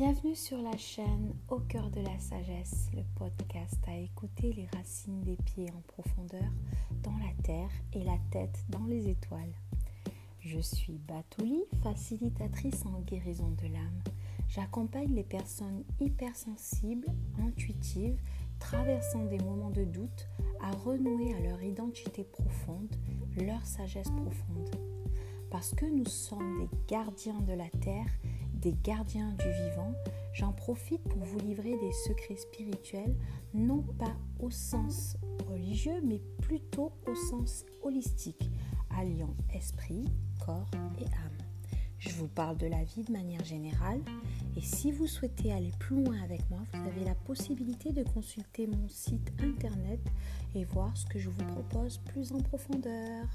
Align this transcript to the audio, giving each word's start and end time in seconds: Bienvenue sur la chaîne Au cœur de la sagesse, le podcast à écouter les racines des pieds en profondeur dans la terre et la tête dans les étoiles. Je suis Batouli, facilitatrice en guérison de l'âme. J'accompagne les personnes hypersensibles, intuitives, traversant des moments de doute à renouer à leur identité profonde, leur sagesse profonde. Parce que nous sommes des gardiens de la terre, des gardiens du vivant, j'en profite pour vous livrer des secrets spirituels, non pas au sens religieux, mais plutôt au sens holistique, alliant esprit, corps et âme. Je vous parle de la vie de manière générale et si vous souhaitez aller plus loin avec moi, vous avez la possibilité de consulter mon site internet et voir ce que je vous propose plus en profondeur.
Bienvenue 0.00 0.34
sur 0.34 0.62
la 0.62 0.78
chaîne 0.78 1.34
Au 1.50 1.58
cœur 1.58 1.90
de 1.90 2.00
la 2.00 2.18
sagesse, 2.18 2.88
le 2.96 3.02
podcast 3.16 3.76
à 3.86 3.94
écouter 3.98 4.50
les 4.54 4.66
racines 4.74 5.20
des 5.20 5.36
pieds 5.36 5.70
en 5.76 5.82
profondeur 5.82 6.50
dans 7.02 7.18
la 7.18 7.42
terre 7.42 7.68
et 7.92 8.02
la 8.02 8.16
tête 8.30 8.64
dans 8.70 8.86
les 8.86 9.10
étoiles. 9.10 9.52
Je 10.40 10.58
suis 10.58 10.98
Batouli, 11.06 11.64
facilitatrice 11.82 12.86
en 12.86 13.00
guérison 13.00 13.50
de 13.62 13.70
l'âme. 13.70 14.02
J'accompagne 14.48 15.14
les 15.14 15.22
personnes 15.22 15.84
hypersensibles, 16.00 17.08
intuitives, 17.38 18.22
traversant 18.58 19.26
des 19.26 19.40
moments 19.40 19.68
de 19.68 19.84
doute 19.84 20.30
à 20.62 20.70
renouer 20.70 21.34
à 21.34 21.40
leur 21.40 21.62
identité 21.62 22.24
profonde, 22.24 22.96
leur 23.36 23.66
sagesse 23.66 24.08
profonde. 24.08 24.70
Parce 25.50 25.74
que 25.74 25.84
nous 25.84 26.06
sommes 26.06 26.60
des 26.60 26.70
gardiens 26.88 27.40
de 27.42 27.52
la 27.52 27.68
terre, 27.68 28.08
des 28.60 28.74
gardiens 28.82 29.32
du 29.32 29.50
vivant, 29.64 29.94
j'en 30.32 30.52
profite 30.52 31.02
pour 31.04 31.22
vous 31.22 31.38
livrer 31.40 31.76
des 31.78 31.92
secrets 32.06 32.36
spirituels, 32.36 33.16
non 33.54 33.82
pas 33.98 34.14
au 34.38 34.50
sens 34.50 35.16
religieux, 35.48 36.00
mais 36.04 36.20
plutôt 36.42 36.92
au 37.06 37.14
sens 37.14 37.64
holistique, 37.82 38.50
alliant 38.98 39.34
esprit, 39.54 40.04
corps 40.44 40.70
et 41.00 41.04
âme. 41.04 41.38
Je 41.98 42.10
vous 42.10 42.28
parle 42.28 42.56
de 42.56 42.66
la 42.66 42.82
vie 42.82 43.02
de 43.02 43.12
manière 43.12 43.44
générale 43.44 44.00
et 44.56 44.62
si 44.62 44.90
vous 44.90 45.06
souhaitez 45.06 45.52
aller 45.52 45.72
plus 45.78 46.02
loin 46.02 46.16
avec 46.22 46.48
moi, 46.50 46.60
vous 46.72 46.88
avez 46.88 47.04
la 47.04 47.14
possibilité 47.14 47.92
de 47.92 48.02
consulter 48.02 48.66
mon 48.66 48.88
site 48.88 49.32
internet 49.42 50.00
et 50.54 50.64
voir 50.64 50.96
ce 50.96 51.06
que 51.06 51.18
je 51.18 51.28
vous 51.28 51.44
propose 51.44 51.98
plus 51.98 52.32
en 52.32 52.40
profondeur. 52.40 53.26